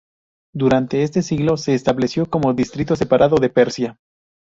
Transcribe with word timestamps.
Durante 0.55 1.03
este 1.03 1.21
siglo 1.21 1.57
se 1.57 1.75
estableció 1.75 2.25
como 2.27 2.55
distrito 2.55 2.95
separado 2.95 3.37
de 3.37 3.51
Persia. 3.51 3.99